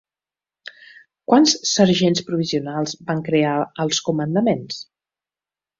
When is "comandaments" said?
4.11-4.83